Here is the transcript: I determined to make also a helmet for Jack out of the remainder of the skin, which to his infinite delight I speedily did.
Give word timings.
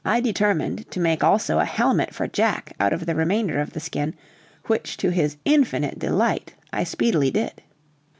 I 0.03 0.19
determined 0.19 0.89
to 0.89 0.99
make 0.99 1.23
also 1.23 1.59
a 1.59 1.65
helmet 1.65 2.11
for 2.11 2.27
Jack 2.27 2.73
out 2.79 2.91
of 2.91 3.05
the 3.05 3.13
remainder 3.13 3.59
of 3.61 3.73
the 3.73 3.79
skin, 3.79 4.15
which 4.65 4.97
to 4.97 5.11
his 5.11 5.37
infinite 5.45 5.99
delight 5.99 6.55
I 6.73 6.85
speedily 6.85 7.29
did. 7.29 7.61